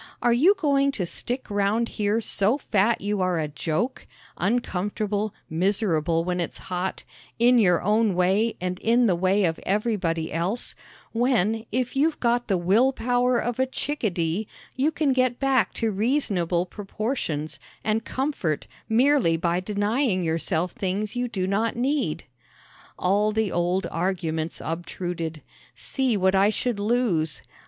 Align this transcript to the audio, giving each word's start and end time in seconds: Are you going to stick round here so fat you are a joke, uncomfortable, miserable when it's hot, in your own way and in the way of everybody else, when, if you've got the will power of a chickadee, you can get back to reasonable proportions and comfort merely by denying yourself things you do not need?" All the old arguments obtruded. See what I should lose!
Are 0.19 0.33
you 0.33 0.55
going 0.57 0.91
to 0.93 1.05
stick 1.05 1.51
round 1.51 1.89
here 1.89 2.19
so 2.21 2.57
fat 2.57 3.01
you 3.01 3.21
are 3.21 3.37
a 3.37 3.47
joke, 3.47 4.07
uncomfortable, 4.35 5.31
miserable 5.47 6.23
when 6.23 6.39
it's 6.39 6.57
hot, 6.57 7.03
in 7.37 7.59
your 7.59 7.83
own 7.83 8.15
way 8.15 8.55
and 8.59 8.79
in 8.79 9.05
the 9.05 9.13
way 9.13 9.43
of 9.45 9.59
everybody 9.59 10.33
else, 10.33 10.73
when, 11.11 11.67
if 11.71 11.95
you've 11.95 12.19
got 12.19 12.47
the 12.47 12.57
will 12.57 12.91
power 12.91 13.37
of 13.37 13.59
a 13.59 13.67
chickadee, 13.67 14.47
you 14.75 14.91
can 14.91 15.13
get 15.13 15.39
back 15.39 15.71
to 15.75 15.91
reasonable 15.91 16.65
proportions 16.65 17.59
and 17.83 18.03
comfort 18.03 18.65
merely 18.89 19.37
by 19.37 19.59
denying 19.59 20.23
yourself 20.23 20.71
things 20.71 21.15
you 21.15 21.27
do 21.27 21.45
not 21.45 21.75
need?" 21.75 22.23
All 22.97 23.31
the 23.31 23.51
old 23.51 23.85
arguments 23.91 24.63
obtruded. 24.65 25.43
See 25.75 26.17
what 26.17 26.33
I 26.33 26.49
should 26.49 26.79
lose! 26.79 27.43